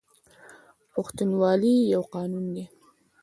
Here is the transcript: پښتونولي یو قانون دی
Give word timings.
پښتونولي 0.93 1.75
یو 1.93 2.01
قانون 2.13 2.45
دی 2.55 2.65